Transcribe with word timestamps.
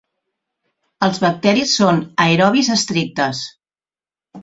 Els 1.09 1.21
bacteris 1.25 1.77
són 1.83 2.01
aerobis 2.27 2.73
estrictes. 2.81 3.47